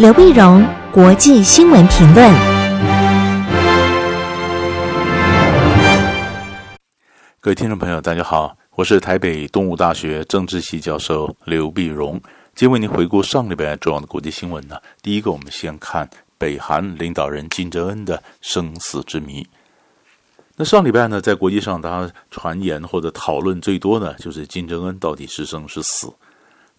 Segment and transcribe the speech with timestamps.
[0.00, 2.32] 刘碧荣，国际新闻评论。
[7.38, 12.12] 各位听众朋友，大家好，我是台北东吴大学政治系教授刘碧荣，
[12.54, 14.78] 今天为您回顾上礼拜重要的国际新闻呢。
[15.02, 16.08] 第一个，我们先看
[16.38, 19.46] 北韩领导人金正恩的生死之谜。
[20.56, 26.10] 那上礼拜呢，在国际上，大家传言或者讨论最多的，就是金正恩到底是生是死。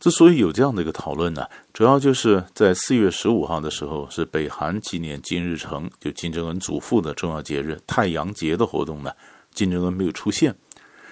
[0.01, 9.11] 之所以有这样的一个讨论呢，主要就是在四月十五号的时候，是北韩纪念金日成，就金正恩祖父的重要节日太阳节的活动呢。
[9.53, 10.55] 金正恩没有出现，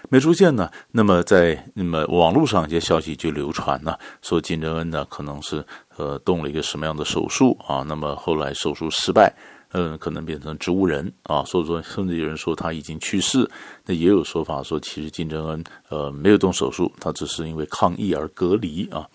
[0.09, 5.63] 没出现呢，那么在那么网络上一些消息就流传呢，说金正恩呢可能是
[5.97, 9.31] 呃动了一个什么样的手术啊，那么后来手术失败。
[9.73, 13.49] 嗯，可能变成植物人啊，所以说甚至有人说他已经去世，
[13.85, 19.07] 那也有说法说其实金正恩呃没有动手术，他只是因为抗议而隔离啊。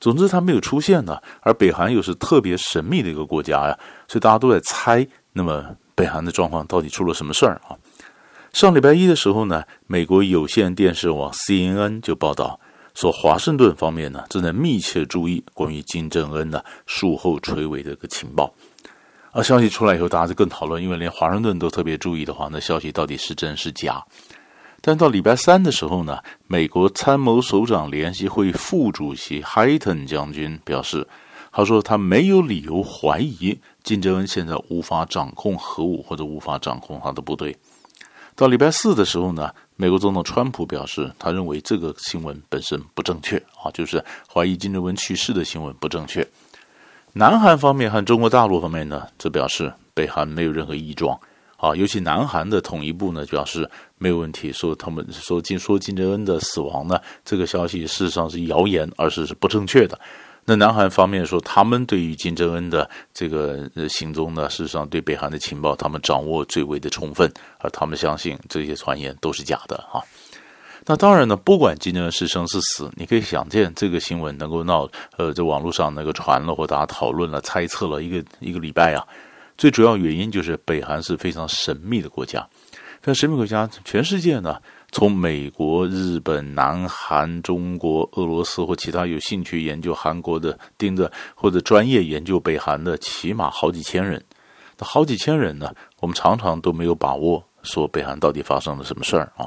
[0.00, 7.76] 总之他没有出现呢，而北韩又是特别神秘的一个国家呀，所以大家都在猜，那么北韩的状况到底出了什么事儿啊？
[8.54, 12.58] 上礼拜一的时候呢，美国有线电视网 CNN 就报道
[12.94, 18.52] 说，华盛顿方面呢正在密切注意关于金正恩的术后垂危的一个情报。
[19.32, 24.04] 而消息出来以后，大家就更讨论，因为连华盛顿都特别注意的话，那消息到底是真是假？
[24.80, 31.06] 但到礼拜三的时候呢，美国参谋首长联席会副主席海顿将军表示，
[31.52, 37.56] 他说他没有理由怀疑金正恩现在无法掌控核武或者无法掌控他的部队。
[38.34, 46.26] 到礼拜四的时候呢，美国总统川普表示，他认为这个新闻本身不正确啊，就是怀疑金正恩去世的新闻不正确。
[47.12, 51.18] 南韩方面和中国大陆方面呢，则表示北韩没有任何异状
[51.56, 59.98] 啊，尤其南韩的统一部呢，表示没有问题，说他们说金说金正恩的死亡呢，这个消息事实上是谣言，而是是不正确的。
[60.44, 70.00] 那南韩方面说，他们对于金正恩的这个行踪呢，事实上对北韩的情报，他们掌握最为的充分，而他们相信这些传言都是假的啊。
[70.86, 79.06] 那当然呢，不管今天是生是死，你可以想见这个新闻能够闹，呃，在网络上那个传了或大家讨论了、猜测了一个一个礼拜啊。
[79.58, 82.40] 最主要原因就是北韩是非常神秘的国家，
[83.02, 84.56] 非常神秘国家，全世界呢，
[84.90, 94.24] 从美国、日本、南韩、中国、俄罗斯或其他有兴趣研究韩国的、盯着或者专业研究北韩的，起码好几千人。
[94.78, 95.70] 那好几千人呢，
[96.00, 99.44] 我们常常都没有把握说北韩到底发生了什么事儿啊。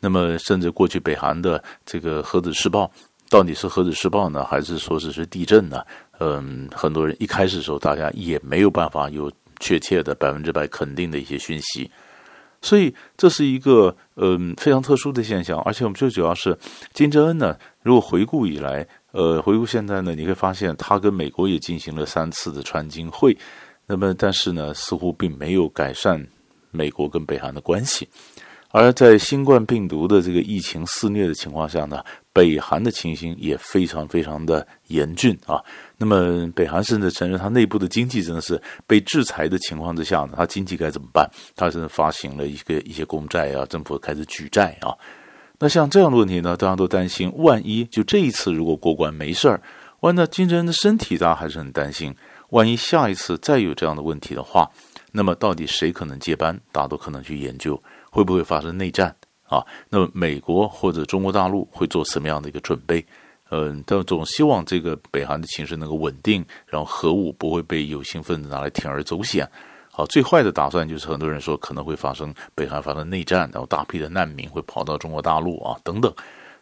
[0.00, 2.90] 那么，甚至过去北韩的这个核子试爆，
[3.28, 5.84] 到底是核子试爆呢，还是说只是地震呢？
[6.18, 11.90] 嗯，很多人一开始的时候，大家也没有办法有确切的百分之百肯定的一些讯息，
[12.62, 15.58] 所以这是一个嗯非常特殊的现象。
[15.60, 16.58] 而且我们最主要是
[16.92, 23.36] 金正恩呢，如果回顾以来，呃，回顾现在呢，你会发现他跟美国也进行了三次的川金会，
[23.86, 26.26] 那么但是呢，似乎并没有改善
[26.70, 28.08] 美国跟北韩的关系。
[28.72, 35.60] 而在新冠病毒的这个疫情肆虐的情况下呢，北韩的情形也非常非常的严峻啊。
[35.98, 41.28] 那么北韩甚至承认，他内部的经济真的是被制裁的情况之下呢，他经济该怎么办？
[41.56, 44.94] 他甚至发行了一个一些公债啊，政府开始举债啊。
[45.58, 49.60] 那像这样的问题呢，大家都担心，万一就这一次如果过关没事儿，
[50.00, 52.14] 万一金正恩的身体，大家还是很担心。
[52.50, 54.70] 万一下一次再有这样的问题的话，
[55.12, 56.58] 那么到底谁可能接班？
[56.72, 57.80] 大家都可能去研究。
[58.10, 59.64] 会不会发生内战啊？
[59.88, 63.04] 那么美国或者中国大陆会做什么样的一个准备？
[63.50, 69.48] 嗯，但总希望这个北韩的情势能够稳定，然后核武不会被有心分子拿来铤而走险。
[69.90, 76.14] 好，最坏的打算就是很多人说可能会发生北韩发生内战，然后大批的难民会跑到中国大陆啊等等。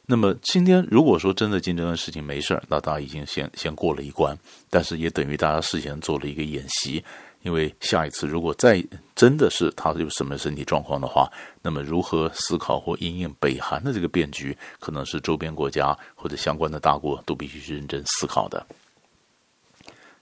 [0.06, 4.34] 那么今天如果说真的金正恩事情没事儿，那大家已经先先过了一关，
[4.70, 7.04] 但是也等于大家事先做了一个演习。
[7.42, 8.84] 因为下一次如果再
[9.14, 11.30] 真的是他有什么身体状况的话，
[11.62, 18.66] 那么如何思考或因应北韩的这个变局，可能是周边国家或者相关的大国都必须认真思考的。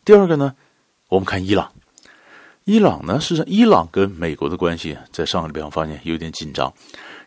[0.04, 0.54] 第二个呢，
[1.09, 1.72] 我们看伊朗，
[2.65, 6.72] 伊朗呢，事实上伊朗跟美国的关系在上个礼拜我发现有点紧张，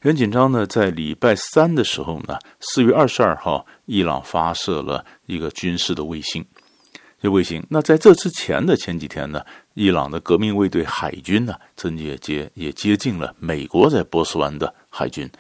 [0.02, 0.66] 很紧张呢。
[0.66, 6.46] 在礼拜三的时候呢，四月二十二号，伊朗发射了一个军事的卫星。
[7.22, 9.46] 这卫星，那在这之前的前几天呢，
[9.80, 15.32] 伊朗的革命卫队海军呢，曾经也接也接近了美国在波斯湾的海军，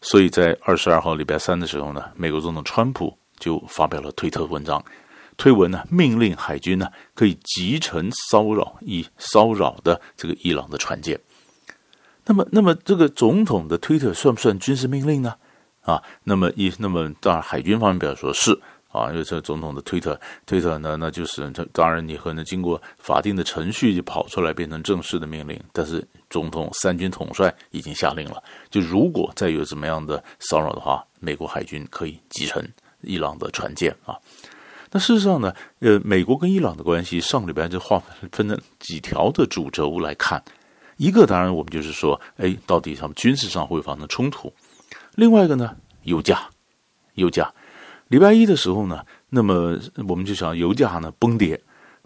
[0.00, 4.82] 所以在二十二号礼拜三的时候呢，美国总统川普就发表了推特文章，
[5.36, 11.20] 推文呢命令海军呢可以集成骚扰以骚扰的这个伊朗的船舰。
[12.24, 15.34] 那么，那么这个总统的推特算不算军事命令呢？
[15.82, 18.58] 啊，那么一那么当然海军方面表示说是。
[18.92, 32.62] 啊，因为这总统的推特，推特呢，那就是当然你可能经过法定的程序就跑出来变成正式的命令，但是总统三军统帅已经下令了，就如果再有怎么样的骚扰的话，美国海军可以击沉
[33.00, 34.14] 伊朗的船舰啊。
[34.90, 37.98] 那事实上呢，呃，美国跟伊朗的关系上礼拜就划
[38.30, 40.44] 分了几条的主轴来看，
[40.98, 44.52] 一个当然我们就是说，哎，到底他们军事上会发生冲突，
[45.14, 46.46] 另外一个呢，油价，
[47.14, 47.50] 油价。
[48.12, 49.00] 礼拜一的时候呢，
[49.30, 49.74] 那么
[50.06, 51.58] 我们就想油价呢崩跌，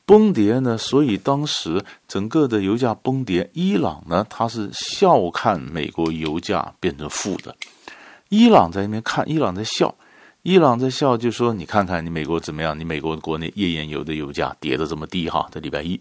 [0.05, 7.53] 崩跌呢，所以当时整个的油价崩跌，伊朗呢他是笑看美国油价变成负的，
[8.29, 9.93] 伊朗在那边看，伊朗在笑，
[10.45, 16.01] 伊朗在笑，就说你看看你美国怎么样，你美国国内页岩油的油价跌得这么低哈，在礼拜一，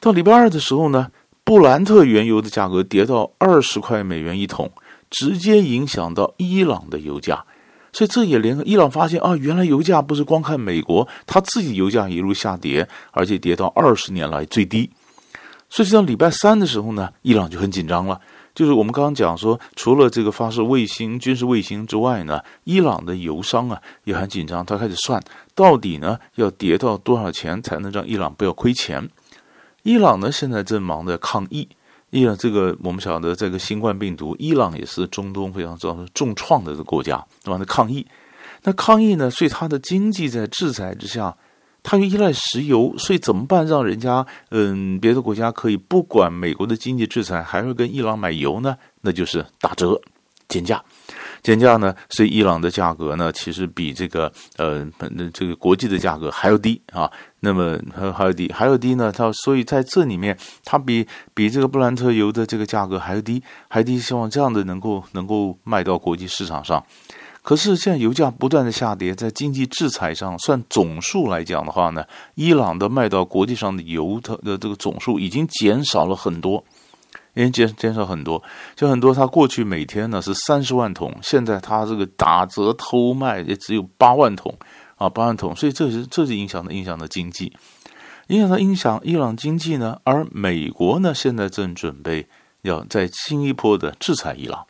[0.00, 1.06] 到礼拜二的时候呢，
[1.44, 4.68] 布兰特原油的价格跌到二十块美元一桶，
[5.08, 7.44] 直接影响到伊朗的油价。
[7.92, 14.90] 所以这也连伊朗发现啊，原来油价不是光看美国，他自己油价一路下跌，而且跌到二十年来最低。
[15.68, 18.20] 所以到礼拜三的时候呢，伊朗就很紧张了。
[18.52, 25.22] 就是我们刚刚讲说，除了这个发射卫星、军事卫星之外呢，伊朗的油商啊也很紧张，他开始算
[25.54, 29.08] 到底呢要跌到多少钱才能让伊朗不要亏钱。
[29.84, 31.68] 伊朗呢现在正忙着抗议。
[32.10, 37.56] 伊朗这个我们晓得，这个新冠病毒，伊朗也是中东非常造成重创的国家，对吧？
[37.58, 38.04] 那抗议，
[38.64, 39.30] 那抗议呢？
[39.30, 41.36] 所以它的经济在制裁之下，
[41.82, 43.64] 它又依赖石油，所以怎么办？
[43.66, 48.76] 让人家嗯，别的国家可以不管美国的经济制裁，还会跟伊朗买油呢？
[49.00, 50.00] 那就是打折、
[50.48, 50.82] 减价。
[51.42, 54.86] 减价呢，所以伊朗的价格呢，其实比这个呃，
[55.32, 57.10] 这个国际的价格还要低啊。
[57.40, 59.10] 那么还还有低，还有低呢。
[59.10, 63.98] 它所以在这里面，它比比这个布兰特油的这个价格还要低，还低。
[63.98, 66.84] 希望这样的能够能够卖到国际市场上。
[67.42, 72.04] 可是现在油价不断的下跌，在经济制裁上算总数来讲的话呢，
[72.34, 76.62] 伊朗的卖到国际上的油的的这个总数已经减少了很多。
[77.34, 78.42] 已经减减少很多，
[78.74, 79.14] 就很多。
[79.14, 84.52] 他过去每天呢是三十万桶，现在他这个打折偷卖也只有八万桶
[85.00, 85.56] 啊，八万桶。
[85.56, 87.52] 所以这是这是影响的影响的经济，
[88.28, 89.98] 影响的影响伊朗经济呢。
[90.04, 92.28] 而美国呢现在正准备
[92.62, 94.66] 要在新一波的制裁伊朗。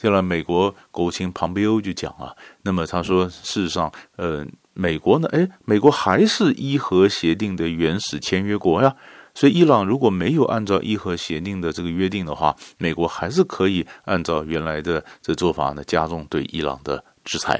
[0.00, 8.94] 后来美国国务卿庞培欧就讲啊，那么他说事实上，呃，美国呢，哎，美国还是伊核协定的原始签约国呀。
[9.34, 17.58] 所以，伊朗如果没有按照伊核协定的这个约定的话，美国还是可以按照原来的这做法呢，加重对伊朗的制裁。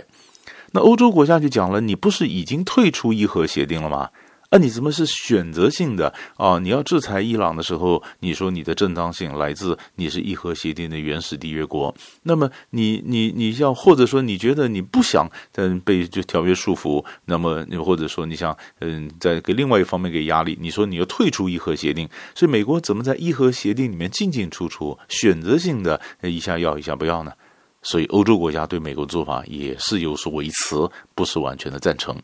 [0.73, 4.11] 那欧洲国家就讲了，你不是已经退出伊核协定了吗？
[4.51, 6.59] 啊、你怎么是选择性的啊？
[6.59, 11.95] 你要制裁伊朗的时候，你说你的正当性来自你是伊核协定的原始缔约国。
[12.25, 27.33] 那么你你你要或者说你觉得你不想嗯被这条约束缚，那么你或者说你想嗯再给另外一方面给压力，你说你要退出伊核协定，所以美国怎么在伊核协定里面进进出出，选择性的一下要一下不要呢？
[27.83, 30.77] 所以欧洲国家对美国做法也是有所维持，
[31.15, 32.17] 不是完全的赞成。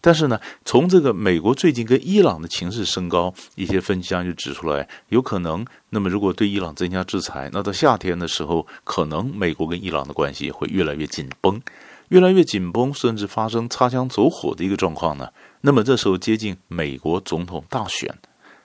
[0.00, 11.60] 但是呢，从这个美国最近跟伊朗的情势升高，一些分析家就指出来，有可能，那么如果对伊朗增加制裁，那到夏天的时候，可能美国跟伊朗的关系会越来越紧绷，
[12.08, 15.28] 越来越紧绷，甚至发生擦枪走火的一个状况呢。
[15.60, 18.08] 那么这时候接近美国总统大选。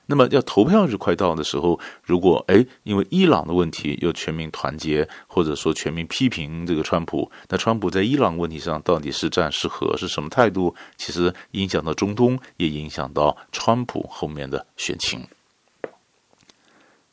[0.07, 10.75] 那么要投票日快到的时候，如果哎，因为伊朗的问题又全民团结，或者说全民批评这个川普，那川普在伊朗问题上到底是战是和，是什么态度？
[10.95, 15.25] 其实影响到中东，也影响到川普后面的选情。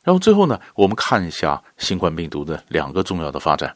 [0.03, 3.75] 然后最后呢，我们看一下新冠病毒的两个重要的发展。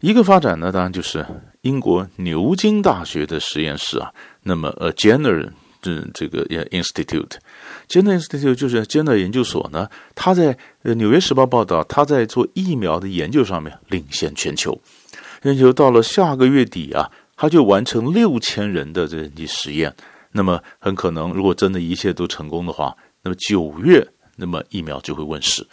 [0.00, 1.24] 一个发展呢，当然就是
[1.62, 5.50] 英国牛津大学的实验室啊，那么呃，Jenner。
[5.92, 9.88] 是这个 Institute，Jenner Institute 就是 Jenner 研究所呢。
[10.14, 14.80] 他在呃《纽约时报》报道，他在做疫苗的研究上面领先全球。
[15.42, 19.94] 全球到了下个月底啊，他就完成六千人的这些实验。
[20.32, 25.66] 那么很可能，如果真的一切都成功的话，那么九月，那么疫苗就会问世。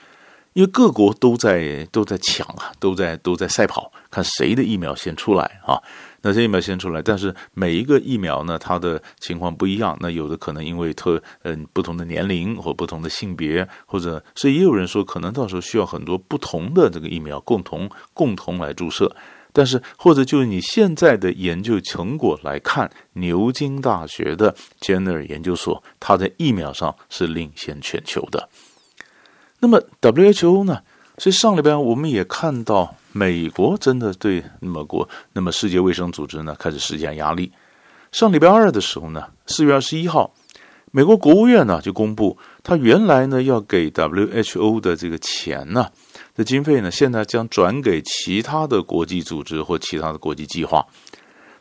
[0.53, 5.81] 因为各国都在都在抢啊，都在都在赛跑，看谁的疫苗先出来啊。
[6.21, 9.97] 那这疫苗先出来，但是每一个疫苗呢，它的情况不一样。
[9.99, 19.15] 那有的可能因为特嗯不同的年龄或不同的性别，或者所以也有人说，可能到时候需要很多不同的这个疫苗共同共同来注射。
[19.53, 28.47] 但是或者就你现在的研究成果来看，牛津大学的 Jenner 研究所，它在疫苗上是领先全球的。
[29.59, 30.81] 那么 WHO 呢？
[31.17, 37.51] 所以上礼拜我们也看到，美国真的对那么国，那么世界卫生组织呢开始施加压力。
[38.11, 40.33] 上礼拜二的时候呢，四月二十一号，
[40.91, 45.89] 美国国务院呢就公布，他原来呢要给 WHO 的这个钱呢，
[46.35, 50.85] 的经费呢，现在将转给其他的国际组织或其他的国际计划。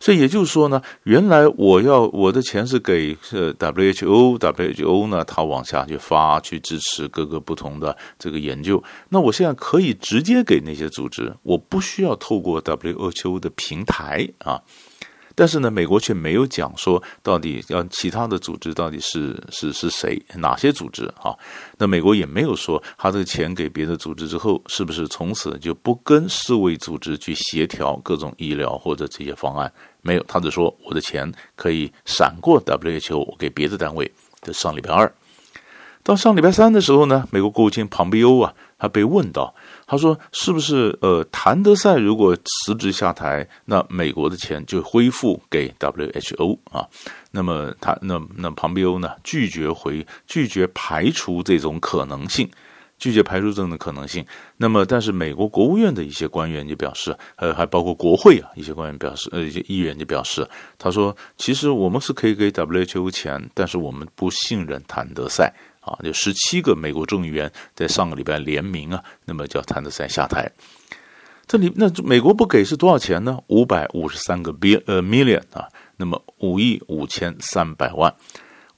[0.01, 8.83] 所以也就是说呢，原来我要我的钱是给呃 WHO，WHO 呢，它往下去发去支持各个不同的这个研究。
[9.11, 14.61] 那我现在可以直接给那些组织，我不需要透过 WHO 的平台啊。
[15.37, 21.35] 但是呢，美国却没有讲说到底要其他的组织到底是是是谁哪些组织啊？
[21.79, 29.73] 那美国也没有说他这个钱给别的组织之后，是不是从此就不跟世卫组织去协调各种医疗或者这些方案？
[30.03, 34.11] 没有，他只说我的钱可以闪过 WHO，给别的单位。
[34.41, 35.13] 这上礼拜二，
[36.03, 39.55] 到上礼拜三的时候呢，美国国务卿庞贝欧啊，他被问到。
[39.87, 46.87] 他说：“是不是呃，谭德赛如果辞职下台，那美国的钱就恢复给 WHO 啊？
[47.33, 52.49] 那么他那那庞贝欧呢，拒绝回拒绝排除这种可能性，
[53.01, 54.25] 拒绝排除这种可能性。
[54.59, 70.47] 那么，但是美国国务院的一些官员就表示，呃，还包括国会啊一些官员表示，呃，一些议员就表示，他说，其实我们是可以给 WHO 钱，但是我们不信任谭德赛。”啊，就十七个美国众议员在上个礼拜联名啊，那么叫谭德塞下台。
[71.47, 73.39] 这里那美国不给是多少钱呢？
[73.47, 75.67] 五百五十三个 bill 呃 million 啊，
[75.97, 78.15] 那么五亿五千三百万。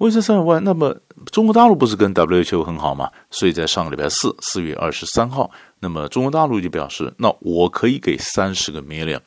[0.02, 0.96] 为这三百万，那么
[1.30, 3.10] 中国大陆不是跟 WHO 很好吗？
[3.30, 9.20] 所以在上个礼拜四，四月二十三号，那么中国大陆就表示，那我可以给三十个 million。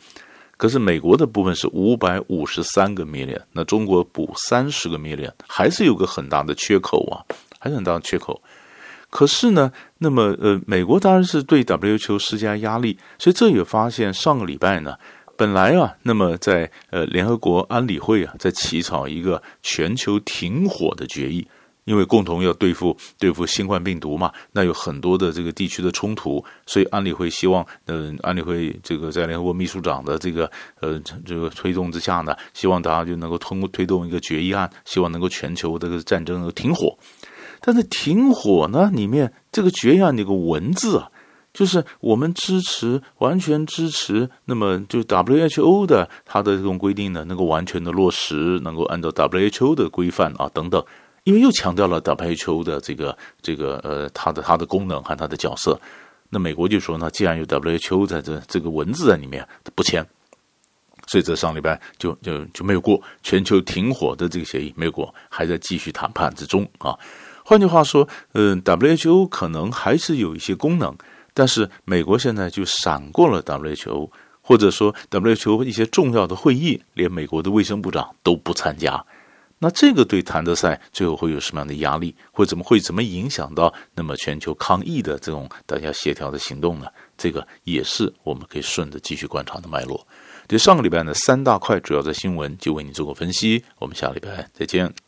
[0.57, 7.25] 可是美国的部分是五百五十三个 million，那中国补三十个 million，还是有个很大的缺口啊。
[7.57, 8.39] 还是很大的缺口，
[9.09, 14.95] 可是呢，那么呃，美国当然是对 WHO 施加压力，所以这也发现上个礼拜呢，
[15.37, 21.45] 本来啊，那么在呃联合国安理会啊，在起草一个全球停火的决议，
[21.83, 30.49] 因为共同要对付对付新冠病毒嘛，那有很多的这个地区的冲突，所以安理会希望，嗯、安理会这个在联合国秘书长的这个
[30.79, 36.97] 呃这个推动之下呢，希望大家就能够通过推动一个决议案，希望能够全球这个战争能够停火。
[37.61, 38.91] 但是停火呢？
[38.93, 41.09] 里面这个决议案那个文字啊，
[41.55, 44.29] 就是我们支持，完全支持。
[44.43, 50.83] 那么就 WHO 的它的这种规定呢，能够完全的落实，能够按照 WHO 的规范啊等等。
[51.23, 55.79] 因为又强调了 WHO 的这个这个呃它的它的功能和它的角色。
[56.29, 60.05] 那美国就说呢，既然有 WHO 在这这个文字在里面，不签，
[61.07, 66.93] 所以这上礼拜就就就没有过全球停火的这个协议，没有过，还在继续谈判之中啊。
[67.43, 70.95] 换句话说，嗯，WHO 可能还是有一些功能，
[71.35, 74.09] 但是美国现在就闪过了 WHO，
[74.41, 79.05] 或者说 WHO 一些重要的会议，连美国的卫生部长都不参加。
[79.59, 86.87] 那这个对谭德塞最后会有什么样的压力，会怎么会怎么影响到那么全球抗疫的这种大家协调的行动呢？
[87.17, 90.05] 这个也是我们可以顺着继续观察的脉络。
[90.47, 95.04] 这上个礼拜呢，三大块主要的新闻就为你做过分析，我们下礼拜再见。